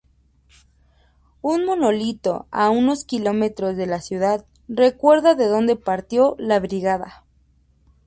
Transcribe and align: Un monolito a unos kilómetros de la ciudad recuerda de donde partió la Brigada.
Un 1.43 1.63
monolito 1.67 2.47
a 2.49 2.71
unos 2.71 3.05
kilómetros 3.05 3.75
de 3.77 3.85
la 3.85 4.01
ciudad 4.01 4.47
recuerda 4.67 5.35
de 5.35 5.45
donde 5.45 5.75
partió 5.75 6.35
la 6.39 6.59
Brigada. 6.59 7.23